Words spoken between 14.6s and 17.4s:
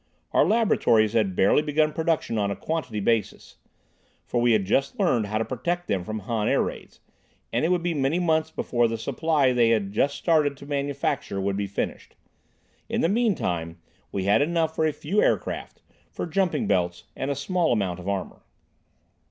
for a few aircraft, for jumping belts and a